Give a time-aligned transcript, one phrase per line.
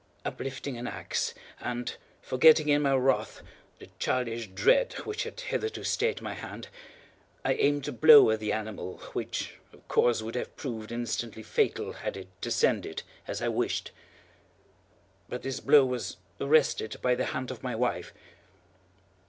[0.25, 3.43] Uplifting an axe, and forgetting, in my wrath,
[3.77, 6.69] the childish dread which had hitherto stayed my hand,
[7.45, 11.93] I aimed a blow at the animal which, of course, would have proved instantly fatal
[11.93, 13.91] had it descended as I wished.
[15.29, 18.11] But this blow was arrested by the hand of my wife.